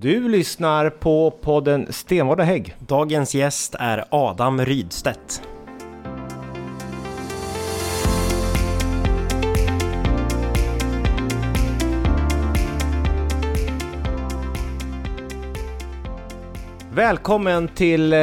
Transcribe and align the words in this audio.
Du 0.00 0.28
lyssnar 0.28 0.90
på 0.90 1.30
podden 1.30 1.92
Stenvard 1.92 2.40
och 2.40 2.46
Hägg. 2.46 2.76
Dagens 2.78 3.34
gäst 3.34 3.74
är 3.78 4.04
Adam 4.10 4.64
Rydstedt. 4.64 5.42
Välkommen 16.92 17.68
till 17.68 18.12
eh, 18.12 18.18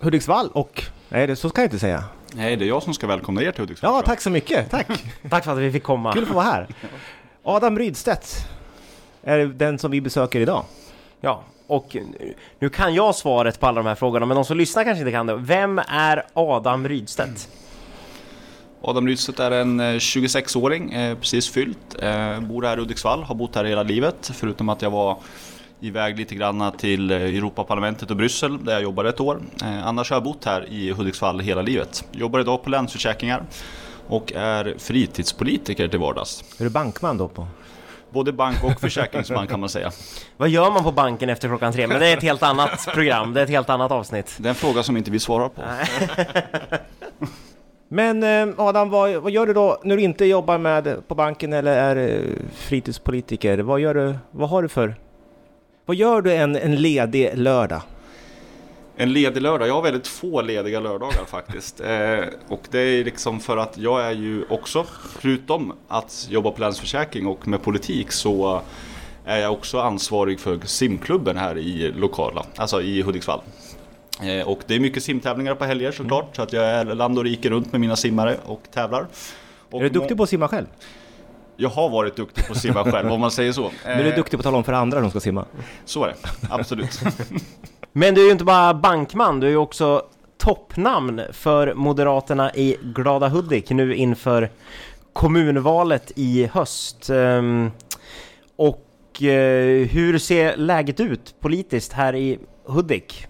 Hudiksvall 0.00 0.48
och... 0.52 0.84
Nej, 1.08 1.26
det, 1.26 1.36
så 1.36 1.48
ska 1.48 1.60
jag 1.60 1.66
inte 1.66 1.78
säga. 1.78 2.04
Nej, 2.32 2.56
det 2.56 2.64
är 2.64 2.68
jag 2.68 2.82
som 2.82 2.94
ska 2.94 3.06
välkomna 3.06 3.42
er 3.42 3.52
till 3.52 3.62
Hudiksvall. 3.62 3.92
Ja, 3.94 4.02
tack 4.02 4.20
så 4.20 4.30
mycket. 4.30 4.70
Tack. 4.70 4.86
Tack 5.30 5.44
för 5.44 5.52
att 5.52 5.58
vi 5.58 5.72
fick 5.72 5.82
komma. 5.82 6.12
Kul 6.12 6.22
att 6.22 6.28
få 6.28 6.34
vara 6.34 6.44
här. 6.44 6.66
Adam 7.42 7.78
Rydstedt 7.78 8.48
är 9.22 9.46
den 9.46 9.78
som 9.78 9.90
vi 9.90 10.00
besöker 10.00 10.40
idag. 10.40 10.64
Ja, 11.20 11.42
och 11.66 11.96
nu 12.58 12.68
kan 12.68 12.94
jag 12.94 13.14
svaret 13.14 13.60
på 13.60 13.66
alla 13.66 13.82
de 13.82 13.86
här 13.88 13.94
frågorna, 13.94 14.26
men 14.26 14.34
de 14.34 14.44
som 14.44 14.56
lyssnar 14.56 14.84
kanske 14.84 15.00
inte 15.00 15.12
kan 15.12 15.26
det. 15.26 15.34
Vem 15.36 15.80
är 15.88 16.22
Adam 16.34 16.88
Rydstedt? 16.88 17.48
Adam 18.82 19.06
Rydstedt 19.06 19.40
är 19.40 19.50
en 19.50 19.80
eh, 19.80 19.84
26-åring, 19.84 20.92
eh, 20.92 21.18
precis 21.18 21.50
fyllt. 21.50 22.02
Eh, 22.02 22.40
bor 22.40 22.62
här 22.62 22.76
i 22.76 22.80
Hudiksvall, 22.80 23.22
har 23.22 23.34
bott 23.34 23.54
här 23.54 23.64
hela 23.64 23.82
livet. 23.82 24.30
Förutom 24.34 24.68
att 24.68 24.82
jag 24.82 24.90
var 24.90 25.18
iväg 25.80 26.18
lite 26.18 26.34
grann 26.34 26.72
till 26.78 27.10
eh, 27.10 27.16
Europaparlamentet 27.16 28.10
och 28.10 28.16
Bryssel 28.16 28.64
där 28.64 28.72
jag 28.72 28.82
jobbade 28.82 29.08
ett 29.08 29.20
år. 29.20 29.40
Eh, 29.62 29.86
annars 29.86 30.10
har 30.10 30.16
jag 30.16 30.24
bott 30.24 30.44
här 30.44 30.72
i 30.72 30.90
Hudiksvall 30.90 31.40
hela 31.40 31.62
livet. 31.62 32.04
Jobbar 32.12 32.40
idag 32.40 32.62
på 32.62 32.70
Länsförsäkringar 32.70 33.42
och 34.06 34.32
är 34.32 34.74
fritidspolitiker 34.78 35.88
till 35.88 35.98
vardags. 35.98 36.44
Är 36.58 36.64
du 36.64 36.70
bankman 36.70 37.18
då 37.18 37.28
på? 37.28 37.46
Både 38.10 38.32
bank 38.32 38.64
och 38.64 38.80
försäkringsman 38.80 39.46
kan 39.46 39.60
man 39.60 39.68
säga. 39.68 39.90
Vad 40.36 40.48
gör 40.48 40.70
man 40.70 40.84
på 40.84 40.92
banken 40.92 41.28
efter 41.28 41.48
klockan 41.48 41.72
tre? 41.72 41.86
Men 41.86 42.00
det 42.00 42.08
är 42.08 42.16
ett 42.16 42.22
helt 42.22 42.42
annat 42.42 42.88
program, 42.94 43.34
det 43.34 43.40
är 43.40 43.44
ett 43.44 43.50
helt 43.50 43.70
annat 43.70 43.92
avsnitt. 43.92 44.36
Det 44.38 44.48
är 44.48 44.50
en 44.50 44.54
fråga 44.54 44.82
som 44.82 44.96
inte 44.96 45.10
vi 45.10 45.18
svarar 45.18 45.48
på. 45.48 45.62
Men 47.88 48.22
eh, 48.22 48.54
Adam, 48.56 48.90
vad, 48.90 49.14
vad 49.14 49.32
gör 49.32 49.46
du 49.46 49.52
då 49.52 49.80
när 49.84 49.96
du 49.96 50.02
inte 50.02 50.24
jobbar 50.24 50.58
med 50.58 51.08
på 51.08 51.14
banken 51.14 51.52
eller 51.52 51.76
är 51.76 51.96
eh, 51.96 52.20
fritidspolitiker? 52.54 53.58
Vad 53.58 53.80
gör 53.80 53.94
du? 53.94 54.14
Vad 54.30 54.48
har 54.48 54.62
du 54.62 54.68
för... 54.68 54.94
Vad 55.86 55.96
gör 55.96 56.22
du 56.22 56.34
en, 56.34 56.56
en 56.56 56.76
ledig 56.76 57.30
lördag? 57.34 57.82
En 59.00 59.12
ledig 59.12 59.42
lördag? 59.42 59.68
Jag 59.68 59.74
har 59.74 59.82
väldigt 59.82 60.06
få 60.06 60.42
lediga 60.42 60.80
lördagar 60.80 61.24
faktiskt. 61.26 61.80
Eh, 61.80 62.20
och 62.48 62.62
det 62.70 62.78
är 62.80 63.04
liksom 63.04 63.40
för 63.40 63.56
att 63.56 63.78
jag 63.78 64.04
är 64.04 64.12
ju 64.12 64.44
också, 64.48 64.86
förutom 65.20 65.72
att 65.88 66.26
jobba 66.30 66.50
på 66.50 66.60
Länsförsäkring 66.60 67.26
och 67.26 67.48
med 67.48 67.62
politik 67.62 68.12
så 68.12 68.62
är 69.24 69.38
jag 69.38 69.52
också 69.52 69.80
ansvarig 69.80 70.40
för 70.40 70.58
simklubben 70.64 71.36
här 71.36 71.58
i 71.58 71.92
lokala, 71.92 72.44
alltså 72.56 72.82
i 72.82 73.02
Hudiksvall. 73.02 73.40
Eh, 74.22 74.48
och 74.48 74.60
det 74.66 74.74
är 74.74 74.80
mycket 74.80 75.02
simtävlingar 75.02 75.54
på 75.54 75.64
helger 75.64 75.92
såklart, 75.92 76.36
så 76.36 76.42
att 76.42 76.52
jag 76.52 76.64
är 76.64 76.84
land 76.84 77.18
och 77.18 77.24
rike 77.24 77.50
runt 77.50 77.72
med 77.72 77.80
mina 77.80 77.96
simmare 77.96 78.36
och 78.46 78.62
tävlar. 78.74 79.06
Och 79.70 79.80
är 79.80 79.84
du 79.84 79.90
duktig 79.90 80.16
på 80.16 80.22
att 80.22 80.28
simma 80.28 80.48
själv? 80.48 80.66
Jag 81.56 81.68
har 81.68 81.88
varit 81.88 82.16
duktig 82.16 82.46
på 82.46 82.52
att 82.52 82.58
simma 82.58 82.84
själv 82.84 83.12
om 83.12 83.20
man 83.20 83.30
säger 83.30 83.52
så. 83.52 83.70
Men 83.84 83.98
du 83.98 84.08
är 84.08 84.16
duktig 84.16 84.38
på 84.38 84.40
att 84.40 84.44
tala 84.44 84.56
om 84.56 84.64
för 84.64 84.72
andra 84.72 84.98
hur 84.98 85.02
de 85.02 85.10
ska 85.10 85.20
simma? 85.20 85.44
Så 85.84 86.04
är 86.04 86.08
det, 86.08 86.14
absolut. 86.50 87.00
Men 87.98 88.14
du 88.14 88.20
är 88.20 88.24
ju 88.24 88.32
inte 88.32 88.44
bara 88.44 88.74
bankman, 88.74 89.40
du 89.40 89.46
är 89.46 89.50
ju 89.50 89.56
också 89.56 90.02
toppnamn 90.36 91.20
för 91.32 91.74
Moderaterna 91.74 92.54
i 92.54 92.76
Glada 92.82 93.28
Hudik 93.28 93.70
nu 93.70 93.94
inför 93.94 94.50
kommunvalet 95.12 96.12
i 96.16 96.46
höst. 96.46 97.10
Ehm, 97.10 97.70
och 98.56 99.22
eh, 99.22 99.86
hur 99.88 100.18
ser 100.18 100.56
läget 100.56 101.00
ut 101.00 101.34
politiskt 101.40 101.92
här 101.92 102.14
i 102.14 102.38
Hudik? 102.64 103.26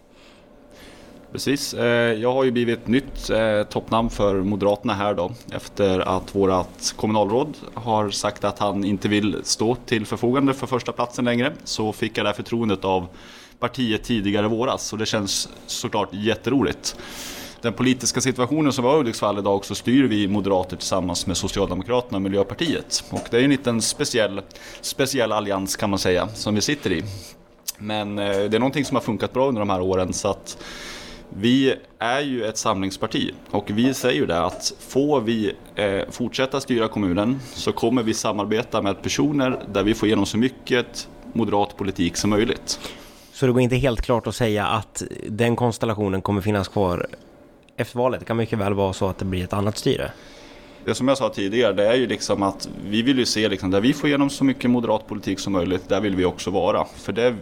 Precis, 1.33 1.75
eh, 1.75 2.13
jag 2.13 2.33
har 2.33 2.45
ju 2.45 2.51
blivit 2.51 2.87
nytt 2.87 3.31
eh, 3.31 3.63
toppnamn 3.63 4.11
för 4.11 4.35
Moderaterna 4.35 4.95
här 4.95 5.15
då 5.15 5.33
efter 5.53 6.01
att 6.01 6.35
vårt 6.35 6.97
kommunalråd 6.97 7.57
har 7.75 8.11
sagt 8.11 8.45
att 8.45 8.59
han 8.59 8.85
inte 8.85 9.09
vill 9.09 9.41
stå 9.45 9.75
till 9.75 10.07
förfogande 10.07 10.55
för 10.55 10.67
första 10.67 10.93
platsen 10.93 11.25
längre 11.25 11.53
så 11.65 11.93
fick 11.93 12.19
jag 12.19 12.25
det 12.25 12.29
här 12.29 12.37
förtroendet 12.37 12.85
av 12.85 13.07
partiet 13.61 14.05
tidigare 14.05 14.47
i 14.47 14.49
våras 14.49 14.93
och 14.93 14.99
det 14.99 15.07
känns 15.07 15.49
såklart 15.67 16.09
jätteroligt. 16.13 16.97
Den 17.63 17.73
politiska 17.73 18.21
situationen 18.21 18.73
som 18.73 18.85
vi 18.85 18.89
har 18.89 18.97
i 18.97 18.99
Hudiksvall 18.99 19.39
idag 19.39 19.65
så 19.65 19.75
styr 19.75 20.05
vi 20.05 20.29
moderater 20.29 20.77
tillsammans 20.77 21.27
med 21.27 21.37
Socialdemokraterna 21.37 22.17
och 22.17 22.23
Miljöpartiet 22.23 23.05
och 23.11 23.29
det 23.31 23.37
är 23.39 23.43
en 23.43 23.51
liten 23.51 23.83
speciell, 23.83 24.41
speciell 24.81 25.33
allians 25.33 25.77
kan 25.77 25.91
man 25.91 25.99
säga 25.99 26.29
som 26.29 26.55
vi 26.55 26.61
sitter 26.61 26.93
i. 26.93 27.05
Men 27.79 28.19
eh, 28.19 28.25
det 28.25 28.55
är 28.55 28.59
någonting 28.59 28.85
som 28.85 28.95
har 28.95 29.03
funkat 29.03 29.33
bra 29.33 29.49
under 29.49 29.61
de 29.61 29.71
här 29.71 29.81
åren 29.81 30.13
så 30.13 30.29
att 30.29 30.59
vi 31.31 31.75
är 31.99 32.21
ju 32.21 32.45
ett 32.45 32.59
samlingsparti 32.59 33.35
och 33.51 33.71
vi 33.71 33.95
säger 33.95 34.21
ju 34.21 34.27
det 34.27 34.45
att 34.45 34.73
får 34.79 35.21
vi 35.21 35.53
eh, 35.75 36.11
fortsätta 36.11 36.61
styra 36.61 36.89
kommunen 36.89 37.41
så 37.55 37.73
kommer 37.73 38.03
vi 38.03 38.15
samarbeta 38.15 38.83
med 38.83 39.03
personer 39.03 39.65
där 39.73 39.83
vi 39.83 39.95
får 39.95 40.07
igenom 40.07 40.27
så 40.27 40.39
mycket 40.39 41.09
moderat 41.33 41.77
politik 41.77 42.17
som 42.17 42.31
möjligt. 42.31 42.79
Så 43.39 43.47
det 43.47 43.53
går 43.53 43.63
inte 43.63 43.77
helt 43.77 44.01
klart 44.01 44.27
att 44.27 44.35
säga 44.35 44.67
att 44.67 45.03
den 45.29 45.57
konstellationen 45.57 46.23
kommer 46.23 46.41
finnas 46.41 46.69
kvar 46.69 47.07
efter 47.77 47.99
valet. 47.99 48.21
Det 48.21 48.27
kan 48.27 48.37
mycket 48.37 48.59
väl 48.59 48.75
vara 48.75 48.93
så 48.93 49.09
att 49.09 49.19
det 49.19 49.25
blir 49.25 49.45
ett 49.45 49.53
annat 49.53 49.79
styre. 49.79 50.11
Det 50.85 50.95
som 50.95 51.09
jag 51.09 51.19
sa 51.19 51.29
tidigare, 51.29 51.73
det 51.73 51.89
är 51.89 51.95
ju 51.95 52.07
liksom 52.07 52.43
att 52.43 52.69
vi 52.85 53.03
vill 53.03 53.19
ju 53.19 53.25
se 53.27 53.49
liksom 53.49 53.71
där 53.71 53.81
vi 53.81 53.93
får 53.93 54.09
igenom 54.09 54.31
så 54.31 54.45
mycket 54.45 54.71
moderat 54.71 55.07
politik 55.07 55.39
som 55.39 55.53
möjligt, 55.53 55.89
där 55.89 56.01
vill 56.01 56.17
vi 56.17 56.25
också 56.25 56.51
vara. 56.51 56.85
För 56.97 57.13
det 57.13 57.37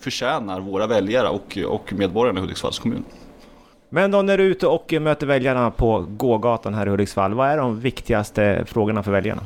förtjänar 0.00 0.60
våra 0.60 0.86
väljare 0.86 1.28
och, 1.28 1.58
och 1.68 1.92
medborgarna 1.92 2.38
i 2.38 2.42
Hudiksvalls 2.42 2.78
kommun. 2.78 3.04
Men 3.88 4.10
då 4.10 4.22
när 4.22 4.38
du 4.38 4.44
är 4.44 4.48
ute 4.48 4.66
och 4.66 4.92
möter 5.00 5.26
väljarna 5.26 5.70
på 5.70 6.06
gågatan 6.08 6.74
här 6.74 6.86
i 6.86 6.90
Hudiksvall, 6.90 7.34
vad 7.34 7.48
är 7.48 7.56
de 7.56 7.80
viktigaste 7.80 8.64
frågorna 8.66 9.02
för 9.02 9.12
väljarna? 9.12 9.42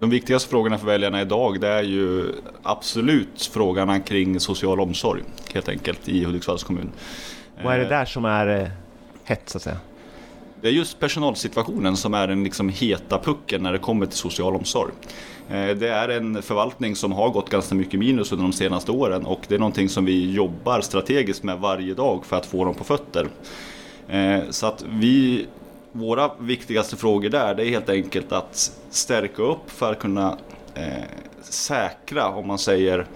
De 0.00 0.10
viktigaste 0.10 0.50
frågorna 0.50 0.78
för 0.78 0.86
väljarna 0.86 1.20
idag 1.20 1.60
det 1.60 1.68
är 1.68 1.82
ju 1.82 2.32
absolut 2.62 3.50
frågorna 3.52 4.00
kring 4.00 4.40
social 4.40 4.80
omsorg 4.80 5.22
helt 5.54 5.68
enkelt 5.68 6.08
i 6.08 6.24
Hudiksvalls 6.24 6.62
kommun. 6.64 6.90
Vad 7.64 7.74
är 7.74 7.78
det 7.78 7.84
Eh, 7.84 7.88
där 7.88 8.04
som 8.04 8.24
är 8.24 8.60
eh, 8.60 8.68
hett 9.24 9.42
så 9.48 9.58
att 9.58 9.62
säga? 9.62 9.76
Det 10.60 10.68
är 10.68 10.72
just 10.72 11.00
personalsituationen 11.00 11.96
som 11.96 12.14
är 12.14 12.26
den 12.28 12.44
liksom 12.44 12.68
heta 12.68 13.18
pucken 13.18 13.62
när 13.62 13.72
det 13.72 13.78
kommer 13.78 14.06
till 14.06 14.18
social 14.18 14.56
omsorg. 14.56 14.92
Eh, 15.48 15.76
Det 15.76 15.88
är 15.88 16.08
en 16.08 16.42
förvaltning 16.42 16.96
som 16.96 17.12
har 17.12 17.28
gått 17.30 17.50
ganska 17.50 17.74
mycket 17.74 18.00
minus 18.00 18.32
under 18.32 18.42
de 18.42 18.52
senaste 18.52 18.92
åren 18.92 19.26
och 19.26 19.40
det 19.48 19.54
är 19.54 19.58
någonting 19.58 19.88
som 19.88 20.04
vi 20.04 20.32
jobbar 20.32 20.80
strategiskt 20.80 21.42
med 21.42 21.58
varje 21.58 21.94
dag 21.94 22.24
för 22.26 22.36
att 22.36 22.46
få 22.46 22.64
dem 22.64 22.74
på 22.74 22.84
fötter. 22.84 23.28
Så 24.50 24.66
att 24.66 24.84
vi, 24.88 25.46
våra 25.92 26.30
viktigaste 26.38 26.96
frågor 26.96 27.28
där 27.28 27.54
det 27.54 27.66
är 27.66 27.70
helt 27.70 27.88
enkelt 27.88 28.32
att 28.32 28.72
stärka 28.90 29.42
upp 29.42 29.70
för 29.70 29.92
att 29.92 29.98
kunna 29.98 30.38
eh, 30.74 31.04
säkra, 31.42 32.28
om 32.28 32.46
man 32.46 32.58
säger 32.58 33.06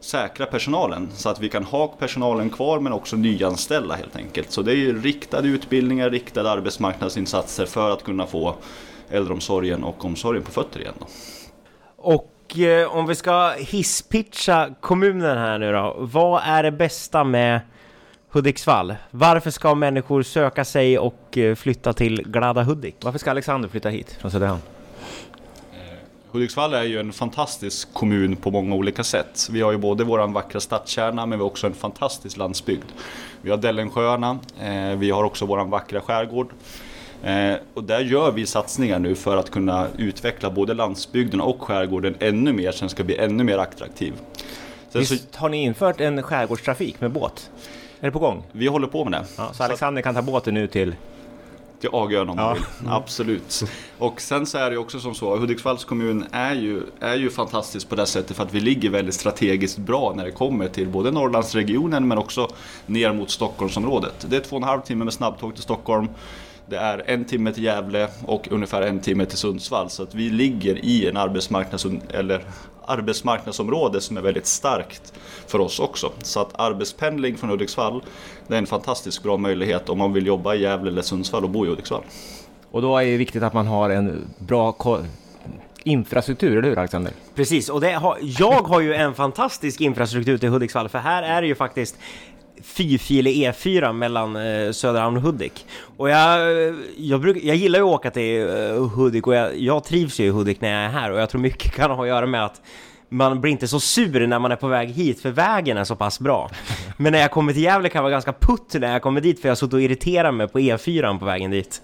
säkra 0.00 0.46
personalen 0.46 1.08
så 1.14 1.28
att 1.28 1.40
vi 1.40 1.48
kan 1.48 1.64
ha 1.64 1.88
personalen 1.88 2.50
kvar 2.50 2.80
men 2.80 2.92
också 2.92 3.16
nyanställa 3.16 3.94
helt 3.94 4.16
enkelt. 4.16 4.50
Så 4.50 4.62
det 4.62 4.72
är 4.72 4.76
ju 4.76 5.02
riktade 5.02 5.48
utbildningar, 5.48 6.10
riktade 6.10 6.50
arbetsmarknadsinsatser 6.50 7.66
för 7.66 7.90
att 7.90 8.04
kunna 8.04 8.26
få 8.26 8.54
äldreomsorgen 9.10 9.84
och 9.84 10.04
omsorgen 10.04 10.42
på 10.42 10.50
fötter 10.50 10.80
igen. 10.80 10.94
Då. 10.98 11.06
Och 11.96 12.58
eh, 12.58 12.96
om 12.96 13.06
vi 13.06 13.14
ska 13.14 13.50
hisspitcha 13.50 14.74
kommunen 14.80 15.38
här 15.38 15.58
nu 15.58 15.72
då. 15.72 15.96
Vad 15.98 16.42
är 16.44 16.62
det 16.62 16.72
bästa 16.72 17.24
med 17.24 17.60
Hudiksvall? 18.32 18.94
Varför 19.10 19.50
ska 19.50 19.74
människor 19.74 20.22
söka 20.22 20.64
sig 20.64 20.98
och 20.98 21.38
eh, 21.38 21.54
flytta 21.54 21.92
till 21.92 22.22
Glada 22.26 22.62
Hudik? 22.62 22.96
Varför 23.00 23.18
ska 23.18 23.30
Alexander 23.30 23.68
flytta 23.68 23.88
hit 23.88 24.16
från 24.20 24.30
Söderhamn? 24.30 24.60
Hudiksvall 26.30 26.74
är 26.74 26.82
ju 26.82 27.00
en 27.00 27.12
fantastisk 27.12 27.92
kommun 27.92 28.36
på 28.36 28.50
många 28.50 28.74
olika 28.74 29.04
sätt. 29.04 29.48
Vi 29.50 29.60
har 29.60 29.72
ju 29.72 29.78
både 29.78 30.04
våran 30.04 30.32
vackra 30.32 30.60
stadskärna 30.60 31.26
men 31.26 31.38
vi 31.38 31.42
har 31.42 31.50
också 31.50 31.66
en 31.66 31.74
fantastisk 31.74 32.36
landsbygd. 32.36 32.84
Vi 33.42 33.50
har 33.50 33.56
Dellensjöarna, 33.56 34.38
eh, 34.60 34.98
vi 34.98 35.10
har 35.10 35.24
också 35.24 35.46
våran 35.46 35.70
vackra 35.70 36.00
skärgård. 36.00 36.48
Eh, 37.22 37.54
och 37.74 37.84
där 37.84 38.00
gör 38.00 38.32
vi 38.32 38.46
satsningar 38.46 38.98
nu 38.98 39.14
för 39.14 39.36
att 39.36 39.50
kunna 39.50 39.86
utveckla 39.98 40.50
både 40.50 40.74
landsbygden 40.74 41.40
och 41.40 41.62
skärgården 41.62 42.14
ännu 42.20 42.52
mer 42.52 42.72
så 42.72 42.80
den 42.80 42.90
ska 42.90 43.04
bli 43.04 43.16
ännu 43.16 43.44
mer 43.44 43.58
attraktiv. 43.58 44.12
Sen 44.90 45.00
Visst 45.00 45.36
har 45.36 45.48
ni 45.48 45.62
infört 45.62 46.00
en 46.00 46.22
skärgårdstrafik 46.22 47.00
med 47.00 47.10
båt? 47.10 47.50
Är 48.02 48.06
det 48.06 48.12
på 48.12 48.18
gång? 48.18 48.42
vi 48.52 48.66
håller 48.66 48.86
på 48.86 49.04
med 49.04 49.12
det. 49.12 49.26
Ja, 49.36 49.52
så 49.52 49.62
Alexander 49.64 50.02
kan 50.02 50.14
ta 50.14 50.22
båten 50.22 50.54
nu 50.54 50.66
till... 50.66 50.94
till 51.80 51.90
Agön 51.92 52.28
om 52.28 52.38
Ja. 52.38 52.52
vill. 52.54 52.62
Absolut. 52.88 53.62
Och 53.98 54.20
sen 54.20 54.46
så 54.46 54.58
är 54.58 54.70
det 54.70 54.74
ju 54.74 54.78
också 54.78 55.00
som 55.00 55.14
så, 55.14 55.36
Hudiksvalls 55.36 55.84
kommun 55.84 56.24
är 56.32 56.54
ju, 56.54 56.82
är 57.00 57.14
ju 57.16 57.30
fantastisk 57.30 57.88
på 57.88 57.94
det 57.94 58.06
sättet 58.06 58.36
för 58.36 58.44
att 58.44 58.54
vi 58.54 58.60
ligger 58.60 58.90
väldigt 58.90 59.14
strategiskt 59.14 59.78
bra 59.78 60.12
när 60.16 60.24
det 60.24 60.30
kommer 60.30 60.68
till 60.68 60.88
både 60.88 61.10
Norrlandsregionen 61.10 62.08
men 62.08 62.18
också 62.18 62.48
ner 62.86 63.12
mot 63.12 63.30
Stockholmsområdet. 63.30 64.26
Det 64.28 64.36
är 64.36 64.40
två 64.40 64.56
och 64.56 64.62
en 64.62 64.68
halv 64.68 64.80
timme 64.80 65.04
med 65.04 65.14
snabbtåg 65.14 65.54
till 65.54 65.62
Stockholm. 65.62 66.08
Det 66.66 66.76
är 66.76 67.02
en 67.06 67.24
timme 67.24 67.52
till 67.52 67.64
Gävle 67.64 68.08
och 68.26 68.48
ungefär 68.50 68.82
en 68.82 69.00
timme 69.00 69.26
till 69.26 69.38
Sundsvall. 69.38 69.90
Så 69.90 70.02
att 70.02 70.14
vi 70.14 70.30
ligger 70.30 70.84
i 70.84 71.08
en 71.08 71.16
arbetsmarknads 71.16 71.86
eller 72.10 72.44
arbetsmarknadsområde 72.86 74.00
som 74.00 74.16
är 74.16 74.20
väldigt 74.20 74.46
starkt 74.46 75.12
för 75.46 75.58
oss 75.58 75.80
också. 75.80 76.12
Så 76.22 76.40
att 76.40 76.60
arbetspendling 76.60 77.36
från 77.36 77.50
Hudiksvall, 77.50 78.02
det 78.46 78.54
är 78.54 78.58
en 78.58 78.66
fantastiskt 78.66 79.22
bra 79.22 79.36
möjlighet 79.36 79.88
om 79.88 79.98
man 79.98 80.12
vill 80.12 80.26
jobba 80.26 80.54
i 80.54 80.62
Gävle 80.62 80.90
eller 80.90 81.02
Sundsvall 81.02 81.44
och 81.44 81.50
bo 81.50 81.66
i 81.66 81.68
Hudiksvall. 81.68 82.02
Och 82.70 82.82
då 82.82 82.98
är 82.98 83.04
det 83.04 83.16
viktigt 83.16 83.42
att 83.42 83.52
man 83.52 83.66
har 83.66 83.90
en 83.90 84.26
bra 84.38 84.76
infrastruktur, 85.84 86.58
eller 86.58 86.68
hur 86.68 86.78
Alexander? 86.78 87.12
Precis, 87.34 87.68
och 87.68 87.80
det 87.80 87.92
har, 87.92 88.18
jag 88.20 88.62
har 88.62 88.80
ju 88.80 88.94
en 88.94 89.14
fantastisk 89.14 89.80
infrastruktur 89.80 90.38
till 90.38 90.48
Hudiksvall, 90.48 90.88
för 90.88 90.98
här 90.98 91.22
är 91.22 91.40
det 91.40 91.46
ju 91.46 91.54
faktiskt 91.54 91.98
fyrfilig 92.62 93.34
E4 93.36 93.92
mellan 93.92 94.36
eh, 94.36 94.72
Söderhamn 94.72 95.16
och 95.16 95.22
Hudik. 95.22 95.66
Och 95.96 96.10
jag, 96.10 96.40
jag, 96.96 97.20
bruk, 97.20 97.36
jag 97.42 97.56
gillar 97.56 97.78
ju 97.78 97.84
att 97.84 97.90
åka 97.94 98.10
till 98.10 98.48
eh, 98.48 98.88
Hudik 98.88 99.26
och 99.26 99.34
jag, 99.34 99.58
jag 99.58 99.84
trivs 99.84 100.20
ju 100.20 100.24
i 100.24 100.30
Hudik 100.30 100.60
när 100.60 100.68
jag 100.72 100.82
är 100.84 100.88
här 100.88 101.10
och 101.12 101.20
jag 101.20 101.30
tror 101.30 101.40
mycket 101.40 101.72
kan 101.76 101.90
ha 101.90 102.02
att 102.02 102.08
göra 102.08 102.26
med 102.26 102.44
att 102.44 102.62
man 103.08 103.40
blir 103.40 103.52
inte 103.52 103.68
så 103.68 103.80
sur 103.80 104.26
när 104.26 104.38
man 104.38 104.52
är 104.52 104.56
på 104.56 104.68
väg 104.68 104.88
hit 104.88 105.20
för 105.22 105.30
vägen 105.30 105.76
är 105.76 105.84
så 105.84 105.96
pass 105.96 106.20
bra. 106.20 106.50
Men 106.96 107.12
när 107.12 107.20
jag 107.20 107.30
kommer 107.30 107.52
till 107.52 107.62
Gävle 107.62 107.88
kan 107.88 107.98
jag 107.98 108.02
vara 108.02 108.12
ganska 108.12 108.32
putt 108.32 108.74
när 108.74 108.92
jag 108.92 109.02
kommer 109.02 109.20
dit 109.20 109.40
för 109.40 109.48
jag 109.48 109.50
har 109.50 109.56
suttit 109.56 109.74
och 109.74 109.82
irriterat 109.82 110.34
mig 110.34 110.48
på 110.48 110.58
E4 110.58 111.18
på 111.18 111.24
vägen 111.24 111.50
dit. 111.50 111.82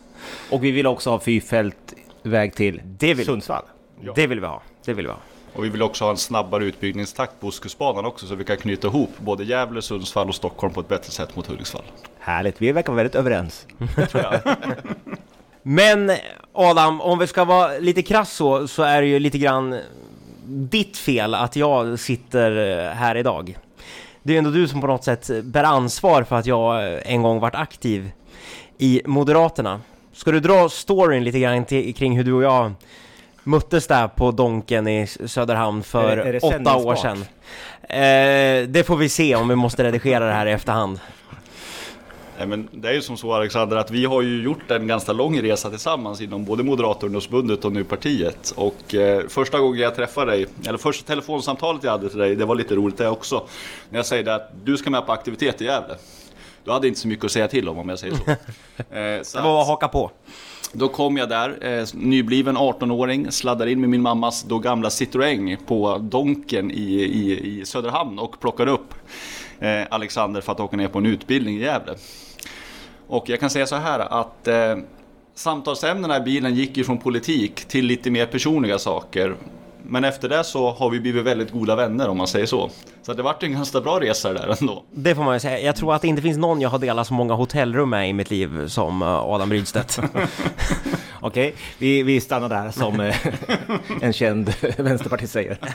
Och 0.50 0.64
vi 0.64 0.70
vill 0.70 0.86
också 0.86 1.10
ha 1.10 1.20
fyrfältväg 1.20 2.54
till 2.54 2.80
Det 2.84 3.14
vill, 3.14 3.26
Sundsvall. 3.26 3.62
det 4.14 4.26
vill 4.26 4.40
vi 4.40 4.46
ha. 4.46 4.62
Det 4.84 4.92
vill 4.92 5.06
vi 5.06 5.12
ha. 5.12 5.18
Och 5.58 5.64
vi 5.64 5.68
vill 5.68 5.82
också 5.82 6.04
ha 6.04 6.10
en 6.10 6.16
snabbare 6.16 6.64
utbyggnadstakt 6.64 7.40
på 7.40 7.46
Ostkustbanan 7.46 8.04
också 8.04 8.26
så 8.26 8.34
vi 8.34 8.44
kan 8.44 8.56
knyta 8.56 8.88
ihop 8.88 9.10
både 9.18 9.44
Gävle, 9.44 9.82
Sundsvall 9.82 10.28
och 10.28 10.34
Stockholm 10.34 10.74
på 10.74 10.80
ett 10.80 10.88
bättre 10.88 11.12
sätt 11.12 11.36
mot 11.36 11.46
Hudiksvall. 11.46 11.82
Härligt, 12.18 12.62
vi 12.62 12.72
verkar 12.72 12.92
vara 12.92 12.96
väldigt 12.96 13.14
överens. 13.14 13.66
Men 15.62 16.12
Adam, 16.52 17.00
om 17.00 17.18
vi 17.18 17.26
ska 17.26 17.44
vara 17.44 17.78
lite 17.78 18.02
krass 18.02 18.32
så, 18.32 18.68
så 18.68 18.82
är 18.82 19.00
det 19.00 19.08
ju 19.08 19.18
lite 19.18 19.38
grann 19.38 19.80
ditt 20.46 20.96
fel 20.96 21.34
att 21.34 21.56
jag 21.56 21.98
sitter 21.98 22.50
här 22.94 23.14
idag. 23.14 23.58
Det 24.22 24.34
är 24.34 24.38
ändå 24.38 24.50
du 24.50 24.68
som 24.68 24.80
på 24.80 24.86
något 24.86 25.04
sätt 25.04 25.30
bär 25.44 25.64
ansvar 25.64 26.22
för 26.22 26.36
att 26.36 26.46
jag 26.46 27.00
en 27.04 27.22
gång 27.22 27.40
varit 27.40 27.54
aktiv 27.54 28.10
i 28.78 29.02
Moderaterna. 29.04 29.80
Ska 30.12 30.30
du 30.30 30.40
dra 30.40 30.68
storyn 30.68 31.24
lite 31.24 31.38
grann 31.38 31.64
kring 31.64 32.16
hur 32.16 32.24
du 32.24 32.32
och 32.32 32.42
jag 32.42 32.72
möttes 33.48 33.86
där 33.86 34.08
på 34.08 34.30
Donken 34.30 34.88
i 34.88 35.06
Söderhamn 35.26 35.82
för 35.82 36.08
Är 36.08 36.16
det- 36.16 36.22
är 36.28 36.32
det 36.32 36.38
åtta 36.40 36.76
år 36.76 36.96
sedan? 36.96 37.24
Eh, 37.82 38.68
det 38.68 38.86
får 38.86 38.96
vi 38.96 39.08
se 39.08 39.36
om 39.36 39.48
vi 39.48 39.54
måste 39.56 39.84
redigera 39.84 40.26
det 40.26 40.32
här 40.32 40.46
i 40.46 40.52
efterhand. 40.52 41.00
Nej, 42.38 42.46
men 42.46 42.68
det 42.72 42.88
är 42.88 42.92
ju 42.92 43.02
som 43.02 43.16
så 43.16 43.32
Alexander 43.34 43.76
att 43.76 43.90
vi 43.90 44.04
har 44.04 44.22
ju 44.22 44.42
gjort 44.42 44.70
en 44.70 44.86
ganska 44.86 45.12
lång 45.12 45.40
resa 45.42 45.70
tillsammans 45.70 46.20
inom 46.20 46.44
både 46.44 46.62
Moderata 46.62 47.06
ungdomsförbundet 47.06 47.64
och 47.64 47.72
nu 47.72 47.84
partiet. 47.84 48.52
Och 48.56 48.94
eh, 48.94 49.22
första 49.28 49.58
gången 49.58 49.80
jag 49.80 49.94
träffade 49.96 50.30
dig, 50.30 50.46
eller 50.66 50.78
första 50.78 51.06
telefonsamtalet 51.06 51.84
jag 51.84 51.90
hade 51.90 52.08
till 52.08 52.18
dig, 52.18 52.36
det 52.36 52.44
var 52.44 52.54
lite 52.54 52.74
roligt 52.74 52.98
det 52.98 53.08
också. 53.08 53.42
När 53.90 53.98
jag 53.98 54.06
säger 54.06 54.28
att 54.30 54.50
du 54.64 54.76
ska 54.76 54.90
med 54.90 55.06
på 55.06 55.12
aktivitet 55.12 55.60
i 55.60 55.64
Gävle. 55.64 55.94
Du 56.68 56.72
hade 56.72 56.88
inte 56.88 57.00
så 57.00 57.08
mycket 57.08 57.24
att 57.24 57.30
säga 57.30 57.48
till 57.48 57.68
om 57.68 57.78
om 57.78 57.88
jag 57.88 57.98
säger 57.98 58.14
så. 58.14 58.22
Eh, 58.96 59.22
så 59.22 59.38
Det 59.38 59.44
var 59.44 59.56
att- 59.56 59.62
att 59.62 59.68
haka 59.68 59.88
på. 59.88 60.10
Då 60.72 60.88
kom 60.88 61.16
jag 61.16 61.28
där, 61.28 61.78
eh, 61.80 61.86
nybliven 61.94 62.56
18-åring, 62.56 63.32
sladdar 63.32 63.66
in 63.66 63.80
med 63.80 63.90
min 63.90 64.02
mammas 64.02 64.42
då 64.42 64.58
gamla 64.58 64.88
Citroën 64.88 65.56
på 65.66 65.98
Donken 65.98 66.70
i, 66.70 66.74
i, 66.94 67.60
i 67.60 67.64
Söderhamn 67.66 68.18
och 68.18 68.40
plockar 68.40 68.66
upp 68.66 68.94
eh, 69.60 69.82
Alexander 69.90 70.40
för 70.40 70.52
att 70.52 70.60
åka 70.60 70.76
ner 70.76 70.88
på 70.88 70.98
en 70.98 71.06
utbildning 71.06 71.56
i 71.56 71.60
Gävle. 71.60 71.94
Och 73.06 73.28
jag 73.28 73.40
kan 73.40 73.50
säga 73.50 73.66
så 73.66 73.76
här 73.76 73.98
att 74.00 74.48
eh, 74.48 74.76
samtalsämnena 75.34 76.16
i 76.16 76.20
bilen 76.20 76.54
gick 76.54 76.76
ju 76.76 76.84
från 76.84 76.98
politik 76.98 77.54
till 77.64 77.86
lite 77.86 78.10
mer 78.10 78.26
personliga 78.26 78.78
saker. 78.78 79.34
Men 79.90 80.04
efter 80.04 80.28
det 80.28 80.44
så 80.44 80.70
har 80.70 80.90
vi 80.90 81.00
blivit 81.00 81.24
väldigt 81.24 81.50
goda 81.50 81.76
vänner 81.76 82.08
om 82.08 82.16
man 82.16 82.26
säger 82.26 82.46
så. 82.46 82.70
Så 83.02 83.12
det 83.12 83.22
vart 83.22 83.42
en 83.42 83.52
ganska 83.52 83.80
bra 83.80 84.00
resa 84.00 84.32
där 84.32 84.56
ändå. 84.60 84.82
Det 84.90 85.14
får 85.14 85.22
man 85.22 85.34
ju 85.34 85.40
säga. 85.40 85.60
Jag 85.60 85.76
tror 85.76 85.94
att 85.94 86.02
det 86.02 86.08
inte 86.08 86.22
finns 86.22 86.38
någon 86.38 86.60
jag 86.60 86.68
har 86.68 86.78
delat 86.78 87.06
så 87.06 87.14
många 87.14 87.34
hotellrum 87.34 87.90
med 87.90 88.10
i 88.10 88.12
mitt 88.12 88.30
liv 88.30 88.66
som 88.68 89.02
eh, 89.02 89.08
Adam 89.08 89.52
Rydstedt. 89.52 89.98
Okej, 91.20 91.54
vi, 91.78 92.02
vi 92.02 92.20
stannar 92.20 92.48
där 92.48 92.70
som 92.70 93.00
eh, 93.00 93.16
en 94.02 94.12
känd 94.12 94.54
vänsterpartist 94.78 95.32
säger. 95.32 95.58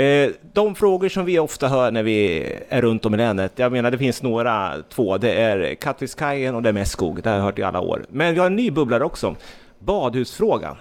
Eh, 0.00 0.30
De 0.52 0.74
frågor 0.74 1.08
som 1.08 1.24
vi 1.24 1.38
ofta 1.38 1.68
hör 1.68 1.90
när 1.90 2.02
vi 2.02 2.46
är 2.68 2.82
runt 2.82 3.06
om 3.06 3.14
i 3.14 3.16
länet, 3.16 3.52
jag 3.56 3.72
menar 3.72 3.90
det 3.90 3.98
finns 3.98 4.22
några, 4.22 4.74
två, 4.88 5.18
det 5.18 5.32
är 5.32 5.74
Kattfiskehajen 5.74 6.54
och 6.54 6.62
det 6.62 6.68
är 6.68 6.72
Mässkog, 6.72 7.22
det 7.22 7.28
har 7.30 7.36
jag 7.36 7.44
hört 7.44 7.58
i 7.58 7.62
alla 7.62 7.80
år. 7.80 8.04
Men 8.08 8.34
vi 8.34 8.40
har 8.40 8.46
en 8.46 8.56
ny 8.56 8.70
bubblare 8.70 9.04
också, 9.04 9.36
badhusfrågan. 9.78 10.76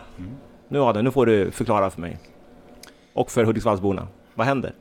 Nu 0.70 0.80
Adam, 0.80 1.04
nu 1.04 1.12
får 1.12 1.26
du 1.26 1.52
förklara 1.52 1.90
för 1.90 2.02
mig. 2.02 2.18
Och 3.14 3.32
för 3.32 3.44
Hudiksvallsborna, 3.44 4.08
vad 4.36 4.48
händer? 4.48 4.74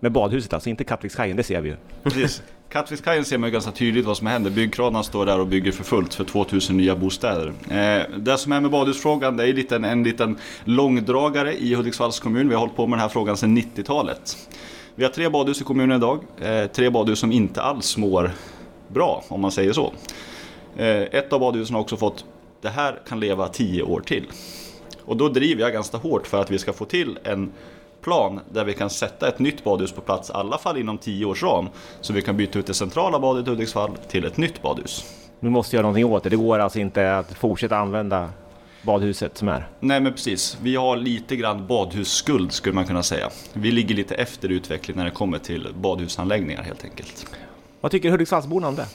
Med 0.00 0.12
badhuset 0.12 0.52
alltså, 0.52 0.70
inte 0.70 0.84
Kattvikskajen, 0.84 1.36
det 1.36 1.42
ser 1.42 1.60
vi 1.60 1.68
ju. 1.68 1.76
Precis. 2.02 2.42
Kattvikskajen 2.68 3.24
ser 3.24 3.38
man 3.38 3.48
ju 3.48 3.52
ganska 3.52 3.70
tydligt 3.70 4.04
vad 4.04 4.16
som 4.16 4.26
händer. 4.26 4.50
Byggkranarna 4.50 5.02
står 5.02 5.26
där 5.26 5.40
och 5.40 5.46
bygger 5.46 5.72
för 5.72 5.84
fullt 5.84 6.14
för 6.14 6.24
2000 6.24 6.76
nya 6.76 6.96
bostäder. 6.96 7.52
Eh, 7.70 8.18
det 8.18 8.38
som 8.38 8.52
är 8.52 8.60
med 8.60 8.70
badhusfrågan, 8.70 9.36
det 9.36 9.48
är 9.48 9.52
lite 9.52 9.76
en, 9.76 9.84
en 9.84 10.02
liten 10.02 10.38
långdragare 10.64 11.54
i 11.54 11.74
Hudiksvalls 11.74 12.20
kommun. 12.20 12.48
Vi 12.48 12.54
har 12.54 12.60
hållit 12.60 12.76
på 12.76 12.86
med 12.86 12.98
den 12.98 13.02
här 13.02 13.08
frågan 13.08 13.36
sedan 13.36 13.58
90-talet. 13.58 14.48
Vi 14.94 15.04
har 15.04 15.10
tre 15.10 15.28
badhus 15.28 15.60
i 15.60 15.64
kommunen 15.64 15.96
idag. 15.96 16.20
Eh, 16.40 16.66
tre 16.66 16.90
badhus 16.90 17.18
som 17.18 17.32
inte 17.32 17.62
alls 17.62 17.96
mår 17.96 18.30
bra, 18.88 19.24
om 19.28 19.40
man 19.40 19.52
säger 19.52 19.72
så. 19.72 19.92
Eh, 20.76 20.86
ett 20.86 21.32
av 21.32 21.40
badhusen 21.40 21.74
har 21.74 21.80
också 21.80 21.96
fått, 21.96 22.24
det 22.62 22.68
här 22.68 23.00
kan 23.08 23.20
leva 23.20 23.48
tio 23.48 23.82
år 23.82 24.00
till. 24.00 24.26
Och 25.06 25.16
då 25.16 25.28
driver 25.28 25.62
jag 25.62 25.72
ganska 25.72 25.96
hårt 25.96 26.26
för 26.26 26.40
att 26.40 26.50
vi 26.50 26.58
ska 26.58 26.72
få 26.72 26.84
till 26.84 27.18
en 27.24 27.52
plan 28.00 28.40
där 28.50 28.64
vi 28.64 28.74
kan 28.74 28.90
sätta 28.90 29.28
ett 29.28 29.38
nytt 29.38 29.64
badhus 29.64 29.92
på 29.92 30.00
plats, 30.00 30.30
i 30.30 30.32
alla 30.32 30.58
fall 30.58 30.76
inom 30.76 30.98
10 30.98 31.24
års 31.24 31.42
ram. 31.42 31.68
Så 32.00 32.12
vi 32.12 32.22
kan 32.22 32.36
byta 32.36 32.58
ut 32.58 32.66
det 32.66 32.74
centrala 32.74 33.18
badet 33.18 33.46
i 33.46 33.50
Hudiksvall 33.50 33.90
till 34.08 34.24
ett 34.24 34.36
nytt 34.36 34.62
badhus. 34.62 35.04
Vi 35.40 35.50
måste 35.50 35.76
göra 35.76 35.82
någonting 35.82 36.04
åt 36.04 36.22
det, 36.22 36.30
det 36.30 36.36
går 36.36 36.58
alltså 36.58 36.78
inte 36.78 37.16
att 37.16 37.32
fortsätta 37.32 37.76
använda 37.76 38.30
badhuset 38.82 39.38
som 39.38 39.48
är. 39.48 39.68
Nej 39.80 40.00
men 40.00 40.12
precis, 40.12 40.58
vi 40.62 40.76
har 40.76 40.96
lite 40.96 41.36
grann 41.36 41.66
badhusskuld 41.66 42.52
skulle 42.52 42.74
man 42.74 42.86
kunna 42.86 43.02
säga. 43.02 43.30
Vi 43.52 43.72
ligger 43.72 43.94
lite 43.94 44.14
efter 44.14 44.48
utvecklingen 44.48 44.98
när 44.98 45.04
det 45.04 45.16
kommer 45.16 45.38
till 45.38 45.68
badhusanläggningar 45.74 46.62
helt 46.62 46.84
enkelt. 46.84 47.26
Vad 47.80 47.92
tycker 47.92 48.10
Hudiksvallsborna 48.10 48.68
om 48.68 48.76
det? 48.76 48.86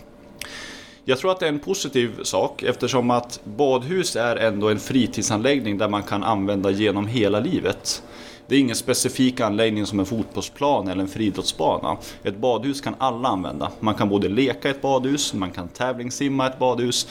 Jag 1.06 1.19
tror 1.19 1.31
att 1.31 1.39
det 1.39 1.45
är 1.45 1.50
en 1.50 1.59
positiv 1.59 2.24
sak 2.24 2.63
eftersom 2.63 3.12
att 3.12 3.39
badhus 3.44 4.15
är 4.15 4.36
ändå 4.36 4.69
en 4.69 4.80
fritidsanläggning 4.80 5.77
där 5.77 5.89
man 5.89 6.03
kan 6.03 6.24
använda 6.24 6.71
genom 6.71 7.07
hela 7.07 7.39
livet. 7.39 8.03
Det 8.48 8.56
är 8.56 8.59
ingen 8.59 8.75
specifik 8.75 9.39
anläggning 9.39 9.86
som 9.86 10.00
en 10.00 10.06
fotbollsplan 10.06 10.88
eller 10.88 11.01
en 11.01 11.07
friidrottsbana. 11.07 11.97
Ett 12.23 12.37
badhus 12.37 12.81
kan 12.81 12.95
alla 12.97 13.30
använda. 13.30 13.71
Man 13.80 13.95
kan 13.95 14.09
både 14.09 14.30
leka 14.30 14.68
i 14.68 14.71
ett 14.71 14.81
badhus, 14.81 15.33
man 15.33 15.52
kan 15.52 15.68
tävlingssimma 15.68 16.45
i 16.45 16.49
ett 16.49 16.59
badhus. 16.59 17.07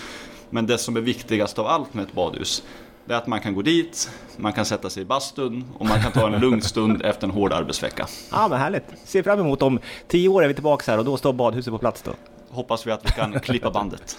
Men 0.51 0.67
det 0.67 0.79
som 0.79 0.97
är 0.97 1.01
viktigast 1.01 1.59
av 1.59 1.67
allt 1.67 1.95
med 1.95 2.05
ett 2.05 2.13
badhus, 2.13 2.63
det 3.05 3.15
är 3.15 3.19
att 3.19 3.27
man 3.27 3.41
kan 3.41 3.55
gå 3.55 3.63
dit, 3.63 4.11
man 4.37 4.53
kan 4.53 4.65
sätta 4.65 4.91
sig 4.91 5.03
i 5.03 5.07
bastun 5.07 5.65
och 5.79 5.87
man 5.87 6.03
kan 6.03 6.13
ta 6.13 6.27
en 6.27 6.41
lugn 6.41 6.63
stund 6.63 7.03
efter 7.03 7.27
en 7.27 7.31
hård 7.31 7.53
arbetsvecka. 7.53 8.07
Ja 8.31 8.49
men 8.49 8.59
härligt! 8.59 8.85
Ser 9.05 9.23
fram 9.23 9.41
emot 9.41 9.63
om 9.63 9.79
tio 10.09 10.29
år 10.29 10.45
är 10.45 10.49
vi 10.49 10.55
tillbaka 10.55 10.93
här 10.93 10.99
och 10.99 11.05
då 11.05 11.17
står 11.17 11.33
badhuset 11.33 11.73
på 11.73 11.79
plats 11.79 12.03
då. 12.03 12.13
Hoppas 12.51 12.87
vi 12.87 12.91
att 12.91 13.05
vi 13.05 13.11
kan 13.11 13.41
klippa 13.41 13.71
bandet. 13.81 14.19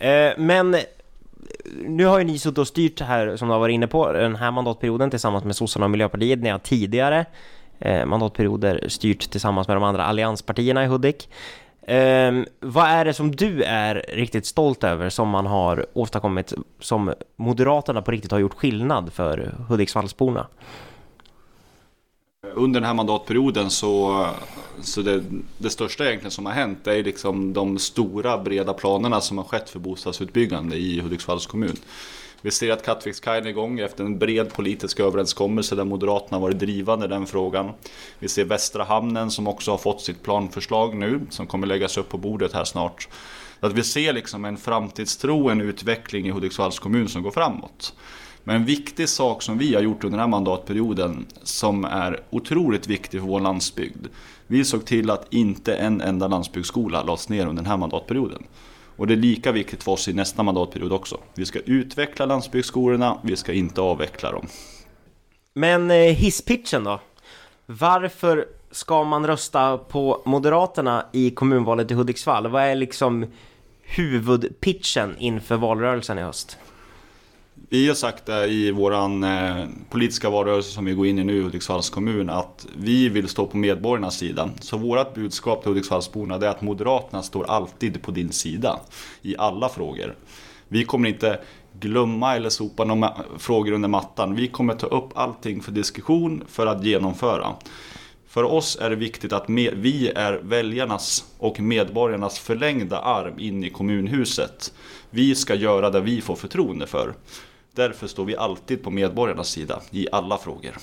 Eh, 0.00 0.32
men 0.36 0.76
nu 1.86 2.04
har 2.04 2.18
ju 2.18 2.24
ni 2.24 2.38
suttit 2.38 2.58
och 2.58 2.68
styrt 2.68 3.00
här, 3.00 3.36
som 3.36 3.48
du 3.48 3.52
har 3.52 3.60
varit 3.60 3.74
inne 3.74 3.86
på, 3.86 4.12
den 4.12 4.36
här 4.36 4.50
mandatperioden 4.50 5.10
tillsammans 5.10 5.44
med 5.44 5.56
sossarna 5.56 5.86
och 5.86 5.90
Miljöpartiet. 5.90 6.42
Ni 6.42 6.48
har 6.48 6.58
tidigare 6.58 7.26
eh, 7.78 8.06
mandatperioder 8.06 8.84
styrt 8.88 9.30
tillsammans 9.30 9.68
med 9.68 9.76
de 9.76 9.82
andra 9.82 10.04
allianspartierna 10.04 10.84
i 10.84 10.86
Hudik. 10.86 11.28
Eh, 11.82 12.32
vad 12.60 12.86
är 12.86 13.04
det 13.04 13.14
som 13.14 13.36
du 13.36 13.62
är 13.62 14.04
riktigt 14.08 14.46
stolt 14.46 14.84
över 14.84 15.08
som 15.08 15.28
man 15.28 15.46
har 15.46 15.86
åstadkommit 15.92 16.52
som 16.80 17.14
Moderaterna 17.36 18.02
på 18.02 18.10
riktigt 18.10 18.32
har 18.32 18.38
gjort 18.38 18.54
skillnad 18.54 19.12
för 19.12 19.54
Hudiksvallsborna? 19.68 20.46
Under 22.54 22.80
den 22.80 22.86
här 22.86 22.94
mandatperioden 22.94 23.70
så, 23.70 24.26
så 24.80 25.02
det, 25.02 25.24
det 25.58 25.70
största 25.70 26.04
egentligen 26.04 26.30
som 26.30 26.46
har 26.46 26.52
hänt 26.52 26.86
är 26.86 27.04
liksom 27.04 27.52
de 27.52 27.78
stora 27.78 28.38
breda 28.38 28.72
planerna 28.72 29.20
som 29.20 29.38
har 29.38 29.44
skett 29.44 29.70
för 29.70 29.78
bostadsutbyggande 29.78 30.76
i 30.76 31.00
Hudiksvalls 31.00 31.46
kommun. 31.46 31.76
Vi 32.40 32.50
ser 32.50 32.70
att 32.70 32.84
Kattvikskajen 32.84 33.46
är 33.46 33.50
igång 33.50 33.80
efter 33.80 34.04
en 34.04 34.18
bred 34.18 34.52
politisk 34.52 35.00
överenskommelse 35.00 35.74
där 35.74 35.84
Moderaterna 35.84 36.38
varit 36.38 36.58
drivande 36.58 37.06
i 37.06 37.08
den 37.08 37.26
frågan. 37.26 37.70
Vi 38.18 38.28
ser 38.28 38.44
Västra 38.44 38.84
hamnen 38.84 39.30
som 39.30 39.46
också 39.46 39.70
har 39.70 39.78
fått 39.78 40.00
sitt 40.00 40.22
planförslag 40.22 40.96
nu 40.96 41.20
som 41.30 41.46
kommer 41.46 41.66
läggas 41.66 41.96
upp 41.96 42.08
på 42.08 42.18
bordet 42.18 42.52
här 42.52 42.64
snart. 42.64 43.08
Att 43.60 43.72
vi 43.72 43.82
ser 43.82 44.12
liksom 44.12 44.44
en 44.44 44.56
framtidstro, 44.56 45.48
en 45.48 45.60
utveckling 45.60 46.26
i 46.26 46.30
Hudiksvalls 46.30 46.78
kommun 46.78 47.08
som 47.08 47.22
går 47.22 47.30
framåt. 47.30 47.94
Men 48.44 48.56
en 48.56 48.64
viktig 48.64 49.08
sak 49.08 49.42
som 49.42 49.58
vi 49.58 49.74
har 49.74 49.82
gjort 49.82 50.04
under 50.04 50.18
den 50.18 50.20
här 50.20 50.28
mandatperioden 50.28 51.26
som 51.42 51.84
är 51.84 52.20
otroligt 52.30 52.88
viktig 52.88 53.20
för 53.20 53.28
vår 53.28 53.40
landsbygd. 53.40 54.06
Vi 54.46 54.64
såg 54.64 54.84
till 54.84 55.10
att 55.10 55.26
inte 55.34 55.74
en 55.74 56.00
enda 56.00 56.28
landsbygdsskola 56.28 57.02
lades 57.02 57.28
ner 57.28 57.46
under 57.46 57.62
den 57.62 57.70
här 57.70 57.76
mandatperioden. 57.76 58.42
Och 58.96 59.06
det 59.06 59.14
är 59.14 59.16
lika 59.16 59.52
viktigt 59.52 59.82
för 59.82 59.92
oss 59.92 60.08
i 60.08 60.12
nästa 60.12 60.42
mandatperiod 60.42 60.92
också. 60.92 61.18
Vi 61.34 61.46
ska 61.46 61.58
utveckla 61.58 62.26
landsbygdsskolorna, 62.26 63.18
vi 63.22 63.36
ska 63.36 63.52
inte 63.52 63.80
avveckla 63.80 64.32
dem. 64.32 64.46
Men 65.54 65.90
eh, 65.90 65.96
hisspitchen 65.96 66.84
då? 66.84 67.00
Varför 67.66 68.46
ska 68.70 69.04
man 69.04 69.26
rösta 69.26 69.78
på 69.78 70.22
Moderaterna 70.24 71.06
i 71.12 71.30
kommunvalet 71.30 71.90
i 71.90 71.94
Hudiksvall? 71.94 72.48
Vad 72.48 72.62
är 72.62 72.74
liksom 72.74 73.26
huvudpitchen 73.82 75.16
inför 75.18 75.56
valrörelsen 75.56 76.18
i 76.18 76.22
höst? 76.22 76.58
Vi 77.54 77.88
har 77.88 77.94
sagt 77.94 78.26
det 78.26 78.46
i 78.46 78.70
vår 78.70 78.92
eh, 78.92 79.66
politiska 79.90 80.30
valrörelse 80.30 80.70
som 80.70 80.84
vi 80.84 80.92
går 80.92 81.06
in 81.06 81.18
i 81.18 81.24
nu 81.24 81.36
i 81.36 81.42
Hudiksvalls 81.42 81.90
kommun 81.90 82.30
att 82.30 82.66
vi 82.76 83.08
vill 83.08 83.28
stå 83.28 83.46
på 83.46 83.56
medborgarnas 83.56 84.18
sida. 84.18 84.50
Så 84.60 84.76
vårt 84.76 85.14
budskap 85.14 85.62
till 85.62 85.68
Hudiksvallsborna 85.68 86.34
är 86.34 86.46
att 86.46 86.62
Moderaterna 86.62 87.22
står 87.22 87.50
alltid 87.50 88.02
på 88.02 88.10
din 88.10 88.32
sida 88.32 88.80
i 89.22 89.36
alla 89.38 89.68
frågor. 89.68 90.14
Vi 90.68 90.84
kommer 90.84 91.08
inte 91.08 91.40
glömma 91.80 92.36
eller 92.36 92.48
sopa 92.48 92.84
några 92.84 93.14
frågor 93.38 93.72
under 93.72 93.88
mattan. 93.88 94.34
Vi 94.34 94.48
kommer 94.48 94.74
ta 94.74 94.86
upp 94.86 95.10
allting 95.14 95.62
för 95.62 95.72
diskussion 95.72 96.44
för 96.48 96.66
att 96.66 96.84
genomföra. 96.84 97.56
För 98.32 98.44
oss 98.44 98.78
är 98.80 98.90
det 98.90 98.96
viktigt 98.96 99.32
att 99.32 99.44
vi 99.48 100.12
är 100.14 100.32
väljarnas 100.42 101.24
och 101.38 101.60
medborgarnas 101.60 102.38
förlängda 102.38 102.98
arm 102.98 103.38
in 103.38 103.64
i 103.64 103.70
kommunhuset. 103.70 104.72
Vi 105.10 105.34
ska 105.34 105.54
göra 105.54 105.90
det 105.90 106.00
vi 106.00 106.20
får 106.20 106.36
förtroende 106.36 106.86
för. 106.86 107.14
Därför 107.74 108.06
står 108.06 108.24
vi 108.24 108.36
alltid 108.36 108.82
på 108.82 108.90
medborgarnas 108.90 109.48
sida 109.48 109.80
i 109.90 110.06
alla 110.12 110.38
frågor. 110.38 110.76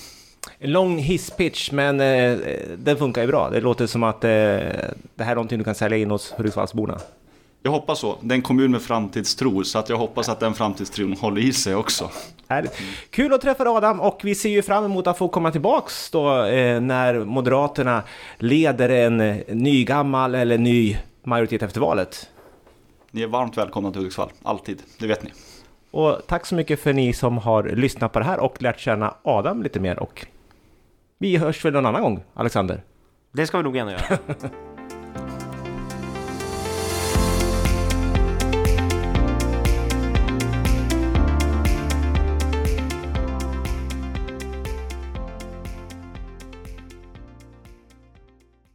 En 0.60 0.72
lång 0.72 0.98
hisspitch, 0.98 1.72
men 1.72 2.00
eh, 2.00 2.38
den 2.78 2.98
funkar 2.98 3.22
ju 3.22 3.28
bra. 3.28 3.50
Det 3.50 3.62
låter 3.62 3.88
som 3.88 4.04
att 4.04 4.24
eh, 4.24 4.30
det 4.30 5.24
här 5.24 5.32
är 5.32 5.36
någonting 5.36 5.58
du 5.58 5.64
kan 5.64 5.76
sälja 5.76 5.98
in 5.98 6.12
hos 6.12 6.34
Hudiksvallsborna. 6.38 7.00
Jag 7.64 7.72
hoppas 7.72 8.00
så. 8.00 8.18
Det 8.22 8.34
är 8.34 8.36
en 8.36 8.42
kommun 8.42 8.72
med 8.72 8.82
framtidstro, 8.82 9.64
så 9.64 9.80
att 9.80 9.90
jag 9.90 9.98
hoppas 9.98 10.30
att 10.30 10.40
den 10.40 10.54
framtidstron 10.54 11.14
håller 11.14 11.42
i 11.42 11.54
sig 11.54 11.76
också. 11.76 12.10
Härligt. 12.50 12.74
Kul 13.10 13.34
att 13.34 13.42
träffa 13.42 13.70
Adam 13.70 14.02
och 14.02 14.20
vi 14.24 14.36
ser 14.36 14.50
ju 14.50 14.62
fram 14.62 14.86
emot 14.86 15.08
att 15.08 15.18
få 15.18 15.28
komma 15.28 15.52
tillbaks 15.52 16.12
då 16.12 16.46
eh, 16.46 16.82
när 16.82 17.20
Moderaterna 17.20 18.04
leder 18.38 18.90
en 18.90 19.22
eh, 19.22 19.38
nygammal 19.48 20.36
eller 20.36 20.58
ny 20.58 20.98
majoritet 21.24 21.64
efter 21.64 21.82
valet. 21.82 22.30
Ni 23.12 23.22
är 23.22 23.28
varmt 23.28 23.58
välkomna 23.58 23.92
till 23.92 24.00
Hudiksvall, 24.00 24.30
alltid, 24.44 24.84
det 25.00 25.08
vet 25.08 25.24
ni. 25.24 25.32
Och 25.92 26.22
tack 26.28 26.46
så 26.46 26.56
mycket 26.56 26.80
för 26.80 26.94
ni 26.94 27.14
som 27.14 27.38
har 27.38 27.64
lyssnat 27.64 28.14
på 28.14 28.20
det 28.20 28.26
här 28.26 28.40
och 28.40 28.62
lärt 28.62 28.80
känna 28.80 29.14
Adam 29.24 29.64
lite 29.64 29.80
mer 29.80 30.00
och 30.00 30.26
vi 31.18 31.38
hörs 31.38 31.66
väl 31.66 31.74
någon 31.74 31.86
annan 31.86 32.02
gång, 32.02 32.24
Alexander? 32.34 32.84
Det 33.32 33.48
ska 33.48 33.58
vi 33.58 33.64
nog 33.64 33.76
gärna 33.76 33.92
göra. 33.92 34.18